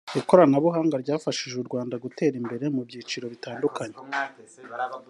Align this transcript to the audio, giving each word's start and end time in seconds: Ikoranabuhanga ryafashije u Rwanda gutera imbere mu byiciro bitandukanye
Ikoranabuhanga 0.19 0.95
ryafashije 1.03 1.55
u 1.59 1.65
Rwanda 1.69 1.95
gutera 2.03 2.35
imbere 2.41 2.65
mu 2.75 2.81
byiciro 2.87 3.25
bitandukanye 3.33 3.97